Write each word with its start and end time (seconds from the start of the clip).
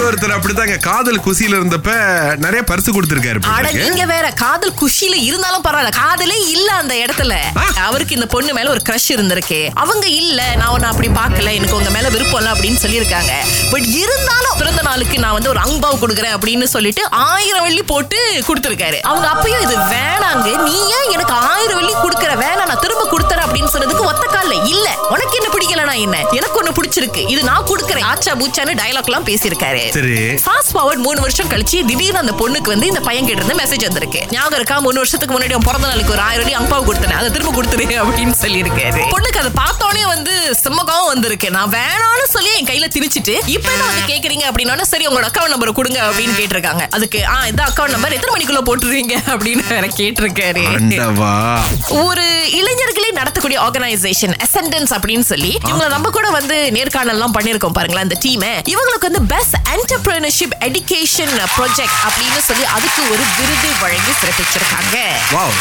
ஒருத்தர் 0.00 0.34
அப்படித்தாங்க 0.34 0.76
காதல் 0.80 1.20
குசியில 1.20 1.56
இருந்தப்ப 1.58 1.90
நிறைய 2.36 2.62
பரிசு 2.62 2.90
கொடுத்திருக்காரு 2.92 3.40
அட. 3.54 3.70
நீங்க 3.72 4.04
வேற 4.04 4.30
காதல் 4.42 4.74
குஷியில 4.80 5.14
இருந்தாலும் 5.28 5.64
பரவாயில்ல. 5.64 5.92
காதலே 5.94 6.36
இல்ல 6.50 6.72
அந்த 6.72 6.94
இடத்துல. 6.94 7.34
அவருக்கு 7.86 8.14
இந்த 8.14 8.26
பொண்ணு 8.26 8.52
மேல 8.52 8.70
ஒரு 8.70 8.82
கிரஷ் 8.88 9.08
இருந்திருக்கு. 9.08 9.70
அவங்க 9.74 10.06
இல்ல 10.20 10.54
நான் 10.56 10.68
உன்னை 10.68 10.88
அப்படி 10.90 11.08
பார்க்கல 11.08 11.52
எனக்கு 11.52 11.76
உங்க 11.76 11.90
மேல 11.90 12.08
விருப்பம் 12.08 12.40
இல்ல 12.40 12.52
அப்படின்னு 12.52 12.80
சொல்லியிருக்காங்க. 12.84 13.32
பட் 13.72 13.86
இருந்தாலும் 14.02 14.58
பிறந்த 14.58 14.82
நாளுக்கு 14.82 15.18
நான் 15.18 15.32
வந்து 15.32 15.48
ஒரு 15.48 15.60
அங்பாவ் 15.60 16.02
கொடுக்குறேன் 16.02 16.36
அப்படின்னு 16.36 16.64
சொல்லிட்டு 16.74 17.10
ஆயிரம் 17.10 17.62
வெள்ளி 17.62 17.82
போட்டு 17.82 18.18
கொடுத்திருக்காரு. 18.48 19.00
அவங்க 19.02 19.28
அப்பயும் 19.34 19.64
இது 19.66 19.76
வேணாங்க. 19.94 20.48
நீ 20.68 20.76
ஏன் 20.98 21.10
எனக்கு 21.12 21.32
ஆயிரம் 21.52 21.76
வெள்ளி 21.76 21.94
கொடுக்குற? 21.94 22.32
வேணாம் 22.44 22.70
நான் 22.72 22.84
திரும்ப 22.86 23.04
கொடுத்துறேன் 23.12 23.46
அப்படின்னு 23.46 23.72
சொன்னதுக்கு 23.74 24.08
ஒத்த 24.10 24.26
கால்ல 24.34 24.54
இல்ல 24.72 24.86
உனக்கு 25.14 25.34
என்ன 25.38 25.48
பிடிக்கலனா 25.54 25.94
என்ன? 26.04 26.16
எனக்கு 26.38 26.58
ஒண்ணு 26.60 26.72
பிடிச்சிருக்கு. 26.78 27.22
இது 27.34 27.42
நான் 27.50 27.66
கொடுக்குறேன். 27.70 28.06
ஆச்சா 28.10 28.32
பூச்சான்னு 28.40 28.74
டயலாக் 28.80 29.08
எல்லாம் 29.10 29.26
பேசியிருக்காரு. 29.28 29.82
சரி. 29.96 30.16
ஃபாஸ்ட் 30.44 30.72
ஃபார்வர்ட் 30.74 31.04
மூணு 31.06 31.20
வருஷம் 31.20 31.50
கழிச்சு 31.52 31.78
திடீர்னு 31.90 32.22
அந்த 32.24 32.34
பொண்ணுக்கு 32.40 32.70
வந்து 32.74 32.86
இந்த 32.86 33.00
பையன் 33.00 33.26
கிட்ட 33.26 33.44
இருந்து 33.44 33.62
மெசேஜ் 33.62 33.86
வந்திருக்கு. 33.88 34.20
ஞாபகம் 34.30 34.58
இருக்கா? 34.60 34.78
மூணு 34.86 35.00
வருஷத்துக்கு 35.02 35.34
முன்னாடி 35.36 35.58
பிறந்த 35.68 35.86
நாளுக்கு 35.86 36.12
ஒரு 36.12 36.22
ஆயிரம் 36.28 36.46
ரூபாய் 36.46 36.60
அங்காவு 36.60 36.84
கொடுத்தேன். 36.88 37.16
அதை 37.20 37.30
திரும்ப 37.30 37.52
கொடுத்துரு 37.58 37.86
அப்படின்னு 38.04 38.34
சொல்லியிருக்காரு. 38.44 39.02
பொண்ணுக்கு 39.14 39.40
அதை 39.42 39.52
பார்த்தோன்னே 39.62 40.04
வந்து 40.14 40.34
சிம்மகம் 40.62 41.08
வந்திருக்கு. 41.12 41.50
நான் 41.50 41.72
வேணாம்னு 41.72 42.28
சொல்லி 42.36 42.50
என் 42.58 42.68
கையில 42.70 42.88
திணிச்சிட்டு 42.96 43.34
இப்ப 43.56 43.68
என்ன 43.72 43.84
வந்து 43.90 44.04
கேக்குறீங்க 44.12 44.44
அப்படின்னா 44.50 44.82
சரி 44.92 45.06
உங்களோட 45.06 45.28
அக்கௌண்ட் 45.30 45.54
நம்பர் 45.54 45.72
கொடுங்க 45.72 46.00
அப்படின்னு 46.10 46.36
கேட்டிருக்காங்க. 46.40 46.84
அதுக்கு 46.90 47.26
ஆ 47.26 47.46
இந்த 47.46 47.62
அக்கௌண்ட் 47.68 47.94
நம்பர் 47.96 48.16
எத்தனை 48.18 48.32
மணிக்குள்ள 48.34 48.62
போட்டுருவீங்க? 48.68 49.16
அப்படின்னு 49.34 49.62
வேற 49.68 49.86
கேட்டிருக்காரு. 50.00 50.64
ஒரு 52.06 52.26
இளைஞர்களே 52.60 53.10
நடத்தக்கூடிய 53.20 53.58
ஆர்கனைசேஷன் 53.66 54.34
அசெண்டன்ஸ் 54.60 54.92
அப்படின்னு 54.94 55.26
சொல்லி 55.28 55.50
இவங்க 55.62 55.84
நம்ம 55.92 56.08
கூட 56.14 56.28
வந்து 56.36 56.56
நேர்காணல் 56.76 57.12
எல்லாம் 57.14 57.34
பண்ணிருக்கோம் 57.36 57.74
பாருங்களேன் 57.76 58.04
அந்த 58.06 58.16
டீம் 58.24 58.42
இவங்களுக்கு 58.72 59.06
வந்து 59.08 59.22
பெஸ்ட் 59.30 59.56
என்டர்பிரினர்ஷிப் 59.74 60.54
எடுகேஷன் 60.66 61.32
ப்ராஜெக்ட் 61.54 61.94
அப்படின்னு 62.06 62.40
சொல்லி 62.48 62.64
அதுக்கு 62.76 63.02
ஒரு 63.12 63.22
விருது 63.36 63.70
வழங்கி 63.82 64.12
சிறப்பிச்சிருக்காங்க. 64.20 64.96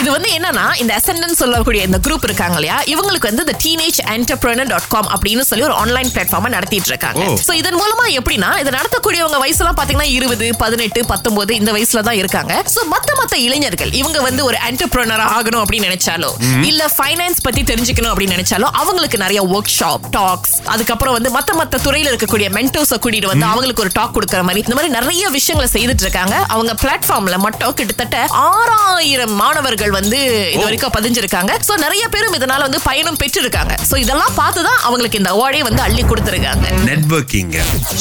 இது 0.02 0.09
வந்து 0.16 0.30
என்னன்னா 0.38 0.66
இந்த 0.81 0.91
அசெண்டன்ஸ் 1.00 1.41
சொல்லக்கூடிய 1.44 1.83
இந்த 1.89 2.00
குரூப் 2.06 2.25
இருக்காங்க 2.30 2.58
இல்லையா 2.59 2.78
இவங்களுக்கு 2.94 3.30
வந்து 3.30 3.45
இந்த 3.45 3.56
டீனேஜ் 3.64 4.00
என்டர்பிரினர் 4.16 4.72
டாட் 4.73 4.89
காம் 4.94 5.09
அப்படின்னு 5.16 5.45
சொல்லி 5.50 5.66
ஒரு 5.69 5.78
ஆன்லைன் 5.81 6.11
பிளாட்ஃபார்ம் 6.16 6.56
நடத்திட்டு 6.58 6.91
இருக்காங்க. 6.94 7.23
ஓ. 7.25 7.38
சோ 7.47 7.56
இதன் 7.61 7.80
மூலமா 7.81 8.06
எப்படின்னா 8.19 8.52
இதை 8.63 8.73
நடத்தக்கூடியவங்க 8.78 9.39
வயசுலாம் 9.44 9.80
பாத்தீங்கன்னா 9.80 10.09
இருபது 10.17 10.50
பதினெட்டு 10.63 11.02
பத்தொன்பது 11.11 11.52
இந்த 11.61 11.72
வயசுல 11.78 12.03
தான் 12.09 12.19
இருக்காங்க. 12.22 12.53
சோ 12.75 12.84
மத்த 12.94 13.09
மத்த 13.22 13.36
இளைஞர்கள் 13.47 13.94
இவங்க 14.02 14.19
வந்து 14.28 14.44
ஒரு 14.50 14.59
என்டர்பிரினர் 14.69 15.25
ஆகணும் 15.31 15.63
அப்படின்னு 15.63 15.89
நினைச்சாலோ 15.89 16.31
இல்ல 16.72 16.84
ஃபைனான்ஸ் 16.97 17.44
பத்தி 17.47 17.63
தெரிஞ்சுக்கணும் 17.72 18.13
அப்படின்னு 18.13 18.38
நினைச்சாலோ 18.38 18.67
அவங்களுக்கு 18.90 19.18
நிறைய 19.23 19.40
ஒர்க் 19.56 19.72
ஷாப் 19.78 20.06
டாக்ஸ் 20.18 20.54
அதுக்கப்புறம் 20.73 21.16
வந்து 21.16 21.30
மத்த 21.36 21.52
மத்த 21.59 21.80
துறையில 21.86 22.12
இருக்கக்கூடிய 22.12 22.48
மென்டோஸ 22.58 22.94
கூட்டிட்டு 23.04 23.30
வந்து 23.31 23.46
அவங்களுக்கு 23.52 23.84
ஒரு 23.86 23.92
டாக் 23.98 24.14
கொடுக்கற 24.16 24.42
மாதிரி 24.48 24.64
இந்த 24.66 24.76
மாதிரி 24.78 24.92
நிறைய 24.98 25.23
விஷயங்களை 25.36 25.68
செய்துட்டு 25.73 26.04
இருக்காங்க. 26.06 26.36
அவங்க 26.54 26.72
பிளாட்ஃபார்ம்ல 26.84 27.38
மட்டும் 27.46 27.76
கிட்டத்தட்ட 27.80 28.18
ஆறாயிரம் 28.46 29.36
மாணவர்கள் 29.42 29.94
வந்து 29.98 30.20
இது 30.54 30.64
வரைக்கும் 30.68 30.94
பதிஞ்சிருக்காங்க. 30.98 31.52
சோ 31.68 31.76
நிறைய 31.86 32.04
பேரும் 32.14 32.36
இதனால 32.40 32.62
வந்து 32.68 32.81
பயணம் 32.88 33.20
பெற்றிருக்காங்க. 33.22 33.76
சோ 33.90 33.98
இதெல்லாம் 34.04 34.36
பார்த்து 34.40 34.64
தான் 34.70 34.80
அவங்களுக்கு 34.88 35.20
இந்த 35.22 35.31
அவார்டே 35.36 35.62
வந்து 35.70 35.84
அள்ளி 35.88 36.03
கொடுத்திருக்காங்க. 36.12 36.66
நெட்வொர்க்கிங் 36.90 37.53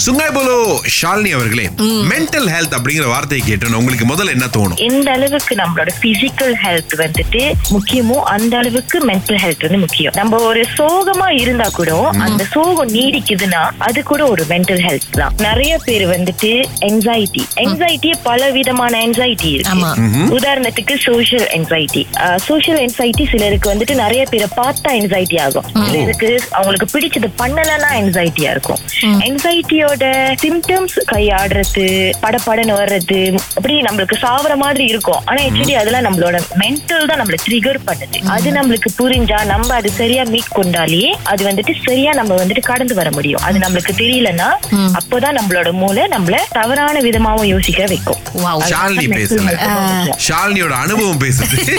சுங்காய்போலோ 0.06 0.56
ஷாலினி 0.98 1.32
அவர்களே 1.38 1.66
மென்டல் 2.12 2.48
ஹெல்த் 2.54 2.76
அப்படிங்கிற 2.78 3.08
வார்த்தையை 3.14 3.42
கேட்டோன்னு 3.50 3.80
உங்களுக்கு 3.82 4.08
முதல்ல 4.12 4.36
என்ன 4.38 4.48
தோணும்? 4.56 4.80
எந்த 4.88 5.08
அளவுக்கு 5.16 5.54
நம்மளோட 5.62 5.90
பிசிக்கல் 6.06 6.56
ஹெல்த் 6.64 6.96
வந்துட்டு 7.04 7.42
முக்கியமோ 7.76 8.18
அந்த 8.34 8.54
அளவுக்கு 8.62 8.98
மென்டல் 9.12 9.40
ஹெல்த் 9.44 9.64
வந்து 9.68 9.82
முக்கியம். 9.86 10.16
நம்ம 10.20 10.42
ஒரு 10.50 10.62
சோகமா 10.78 11.28
இருந்தா 11.42 11.66
கூட 11.78 11.92
அந்த 12.26 12.42
சோகம் 12.54 12.90
நீடிக்குதுன்னா 12.96 13.62
அது 13.86 14.00
கூட 14.10 14.22
ஒரு 14.32 14.42
மென்டல் 14.50 14.82
ஹெல்த் 14.86 15.08
தான். 15.20 15.34
நிறைய 15.46 15.72
பேர் 15.86 16.04
வந்துட்டு 16.12 16.50
என்சைட்டி 16.88 17.42
என்சைட்டி 17.64 18.10
பல 18.28 18.50
விதமான 18.56 18.92
என்சைட்டி. 19.06 19.50
இருக்கு. 19.54 19.74
உதாரணத்துக்கு 20.36 20.94
சோஷியல் 21.06 21.46
என்சைட்டி 21.58 22.02
சோஷியல் 22.48 22.80
என்சைட்டி 22.86 23.24
சிலருக்கு 23.32 23.72
வந்துட்டு 23.72 23.94
நிறைய 24.02 24.22
பேரை 24.32 24.48
பார்த்தா 24.60 24.90
என்சைட்டி 25.00 25.38
ஆகும். 25.46 25.66
சிலருக்கு 25.90 26.30
அவங்களுக்கு 26.58 26.88
பிடிச்சது 26.94 27.30
பண்ணலன்னா 27.42 27.90
என்சைட்டியா 28.02 28.50
இருக்கும். 28.56 28.80
என்சைட்டியோட 29.28 30.04
சிம்டம்ஸ் 30.44 30.96
கையாடுறது 31.12 31.86
படபடன்னு 32.24 32.76
வர்றது 32.80 33.20
அப்படி 33.56 33.74
நம்மளுக்கு 33.88 34.18
சாவற 34.24 34.56
மாதிரி 34.64 34.86
இருக்கும். 34.92 35.20
ஆனா 35.24 35.38
ஆக்சுவலி 35.46 35.76
அதெல்லாம் 35.80 36.06
நம்மளோட 36.08 36.36
மென்டல் 36.62 37.08
தான் 37.10 37.20
நம்மள 37.22 37.38
ட்ரிகர் 37.46 37.80
பண்ணுது. 37.88 38.18
அது 38.36 38.48
நம்மளுக்கு 38.58 38.90
புரிஞ்சா 39.00 39.40
நம்ம 39.52 39.74
அது 39.80 39.90
சரியா 40.00 40.22
மீட் 40.34 40.54
கொண்டாலே 40.68 41.16
அது 41.22 41.44
வந்துட்டு 41.48 41.74
சரியா 41.84 42.12
நம்ம 42.12 42.34
வந்துட்டு 42.34 42.60
கடந்து 42.60 42.94
வர 42.94 43.10
முடியும். 43.10 43.40
அது 43.40 43.58
நம்மளுக்கு 43.58 43.92
தெரியலன்னா 43.96 44.48
அப்போதான் 44.98 45.36
நம்மளோட 45.38 45.72
மூளை 45.72 46.02
நம்மள 46.06 46.36
தவறான 46.50 47.00
விதமாவும் 47.00 47.44
யோசிக்க 47.44 47.84
வைக்கும். 47.84 48.20
ஷாலினியோட 50.28 50.70
அனுபவம் 50.70 51.20
பேசுது. 51.20 51.58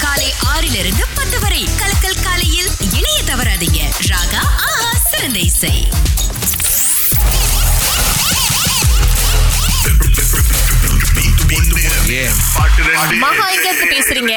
காலை 0.00 0.32
ஆறிலிருந்து 0.54 1.04
பத்து 1.14 1.40
வரை. 1.40 1.68
கலக்கல் 1.80 2.22
காலையில் 2.22 2.70
இணைய 2.92 3.20
தவறாதீங்க. 3.26 3.80
ராகா 4.06 4.42
ஆஹா 4.68 4.90
சிறந்த 5.10 5.38
இசை. 5.38 5.88
மகா 13.18 13.48
எங்க 13.48 13.68
இருந்து 13.68 13.86
பேசுறீங்க? 13.94 14.34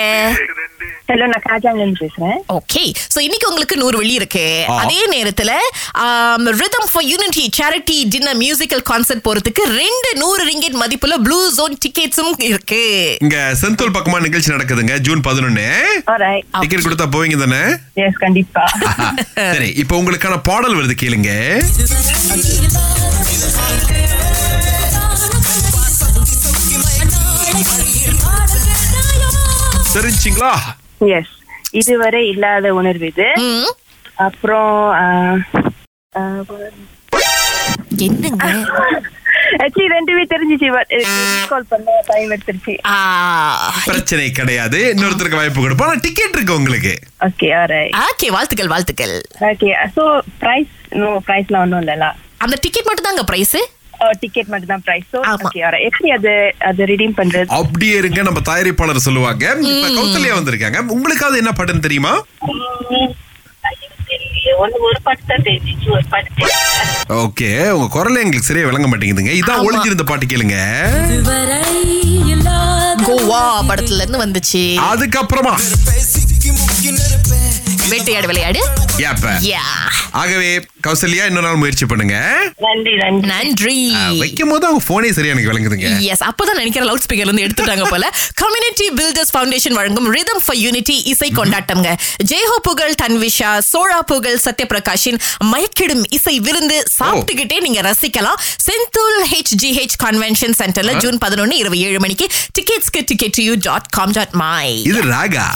ஹலோ 1.10 1.26
நான் 1.32 1.80
இருந்து 1.82 2.00
பேசுறேன். 2.04 2.40
ஓகே 2.56 2.82
சோ 3.14 3.20
இன்னைக்கு 3.26 3.48
உங்களுக்கு 3.50 3.76
நூறு 3.82 3.98
வெள்ளி 4.00 4.16
இருக்கு. 4.20 4.44
அதே 4.84 4.98
நேரத்துல 5.14 5.52
rhythm 6.62 6.88
for 6.92 7.06
unity 7.12 7.44
charity 7.58 7.98
dinner 8.14 8.40
musical 8.42 8.84
concert 8.90 9.24
போறதுக்கு 9.28 9.64
ரெண்டு 9.82 10.10
நூறு 10.22 10.42
ரிங்கெட் 10.50 10.78
மதிப்புல 10.82 11.18
ப்ளூ 11.26 11.38
ஜோன் 11.58 11.76
டிக்கெட்ஸும் 11.86 12.34
இருக்கு. 12.50 12.82
இங்க 13.26 13.38
செந்தூல் 13.62 13.94
பக்கமா 13.98 14.18
நிகழ்ச்சி 14.26 14.52
நடக்குதுங்க 14.56 14.98
ஜூன் 15.08 15.22
பதினொன்னு. 15.28 15.68
டிக்கெட் 16.62 16.86
கொடுத்தா 16.88 17.08
போவீங்க 17.16 17.38
தானே? 17.44 17.62
எஸ் 18.06 18.20
கண்டிப்பா. 18.26 18.66
சரி 19.54 19.70
இப்போ 19.84 19.96
உங்களுக்கான 20.02 20.40
பாடல் 20.50 20.78
வருது 20.80 20.98
கேளுங்க. 21.04 21.32
தெரிஞ்சிங்களா? 29.94 30.52
எஸ் 31.00 31.34
இதுவரை 31.72 32.22
இல்லாத 32.28 32.74
உணர்வு 32.74 33.06
இது. 33.08 33.28
அப்புறம் 34.28 34.74
என்னங்க? 38.06 38.48
பிரச்சனை 43.86 44.32
கிடையாது. 44.32 44.80
இன்னொருத்தருக்கு 44.96 45.40
வாய்ப்பு 45.40 45.62
கொடுப்போம். 45.62 46.00
டிக்கெட் 46.06 46.36
இருக்கு 46.36 46.58
உங்களுக்கு. 46.60 46.94
ஓகே 47.28 48.28
வாழ்த்துக்கள் 48.36 48.72
வாழ்த்துக்கள். 48.74 49.16
ஓகே 49.50 49.70
சோ 49.98 50.06
பிரைஸ் 50.44 50.74
நோ 51.02 51.10
பிரைஸ்லாம் 51.28 51.66
ஒன்றும் 51.66 51.82
இல்லல 51.82 52.12
அந்த 52.38 52.58
டிக்கெட் 52.62 52.86
மட்டும் 52.86 53.10
தாங்க 53.10 53.24
பிரைஸ் 53.24 53.58
டிக்கெட் 54.20 54.48
மட்டும் 54.48 54.68
தான் 54.68 54.84
பிரைஸ். 54.84 55.16
ஓகே 55.36 55.60
எப்படி 55.88 56.10
அது 56.10 56.56
அது 56.60 56.86
ரிடீம் 56.86 57.16
பண்றது? 57.18 57.46
அப்படியே 57.46 57.98
இருங்க 57.98 58.22
நம்ம 58.22 58.40
தயாரிப்பாளர் 58.40 59.06
சொல்லுவாங்க. 59.08 59.46
இப்ப 59.74 59.88
கௌசல்யா 60.00 60.34
வந்திருக்காங்க. 60.40 60.80
உங்களுக்கு 60.98 61.26
அது 61.26 61.38
என்ன 61.38 61.54
பாட்டுன்னு 61.58 61.88
தெரியுமா. 61.88 62.14
ஓகே 67.24 67.70
உங்க 67.70 67.88
குரல் 67.90 68.22
எங்களுக்கு 68.22 68.48
சரியா 68.48 68.66
விளங்க 68.66 68.88
மாட்டேங்குதுங்க. 68.88 69.34
இதான். 69.42 69.64
ஒளிஞ்சிருந்த 69.68 70.04
பாட்டு 70.04 70.26
கேளுங்க. 70.26 70.58
கோவா 73.08 73.42
படத்துல 73.70 74.02
இருந்து 74.04 74.24
வந்துச்சு. 74.26 74.64
அதுக்கப்புறமா. 74.92 75.56
வேட்டையாடு 77.92 78.28
விளையாடு. 78.32 78.62
ஆகவே 80.22 80.50
கௌசல்யா 80.86 81.24
இன்னொரு 81.30 81.46
நாள் 81.48 81.60
முயற்சி 81.62 81.86
பண்ணுங்க. 81.92 82.16
நன்றி 82.66 82.94
நன்றி. 83.32 83.76
வைக்கும் 84.22 84.52
போது 84.52 84.66
அவங்க 84.68 84.84
போனே 84.90 85.10
சரியா 85.18 85.34
எனக்கு 85.34 85.52
விளங்குதுங்க. 85.52 85.90
எஸ் 86.12 86.24
அப்பதான் 86.30 86.60
நினைக்கிற 86.62 86.84
லவுட் 86.90 87.04
ஸ்பீக்கர்ல 87.06 87.32
இருந்து 87.32 87.46
எடுத்துட்டாங்க 87.48 87.86
போல. 87.94 88.06
கம்யூனிட்டி 88.42 88.88
பில்டர்ஸ் 89.00 89.34
ஃபவுண்டேஷன் 89.34 89.78
வழங்கும் 89.80 90.08
ரிதம் 90.16 90.42
ஃபார் 90.46 90.60
யூனிட்டி 90.66 90.96
இசை 91.14 91.30
கொண்டாட்டம்ங்க. 91.40 91.92
ஜெயஹோ 92.32 92.58
புகழ் 92.70 92.96
தன்விஷா 93.02 93.52
சோழா 93.72 94.00
புகழ் 94.12 94.40
சத்யபிரகாஷின் 94.46 95.20
மயக்கிடும் 95.52 96.04
இசை 96.20 96.36
விருந்து 96.48 96.80
சாப்பிட்டுக்கிட்டே 96.98 97.60
நீங்க 97.68 97.82
ரசிக்கலாம். 97.90 98.42
Sentul 98.68 99.22
H 99.34 99.54
G 99.64 99.72
H 99.80 99.98
convention 100.06 100.58
சென்டர்ல 100.62 100.96
ஜூன் 101.06 101.20
பதினொன்னு 101.26 101.62
இரவு 101.64 101.80
ஏழு 101.90 102.02
மணிக்கு 102.06 102.28
டிக்கெட்ஸ்க்கு 102.60 103.04
ticket 103.12 103.42
U 103.48 103.56
dot 103.70 103.90
com 104.00 104.16
dot 104.20 104.36
my 104.44 104.68
இது 104.92 105.04
ராகா. 105.14 105.48